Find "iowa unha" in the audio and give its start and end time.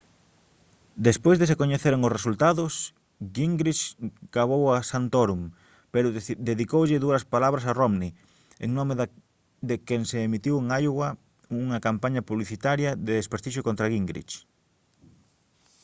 10.83-11.83